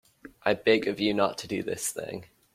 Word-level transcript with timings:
I 0.41 0.55
beg 0.55 0.87
of 0.87 0.99
you 0.99 1.13
not 1.13 1.37
to 1.37 1.47
do 1.47 1.61
this 1.61 1.91
thing. 1.91 2.25